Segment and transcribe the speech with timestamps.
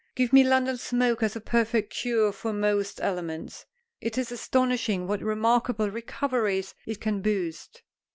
[0.15, 3.67] Give me London smoke as a perfect cure for most ailments.
[3.99, 7.83] It is astonishing what remarkable recoveries it can boast.